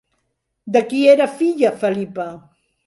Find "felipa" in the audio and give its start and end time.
1.85-2.29